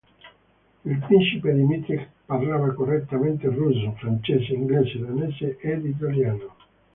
[0.93, 6.55] Il principe Dimitrij parlava correntemente russo, francese, inglese, danese ed italiano.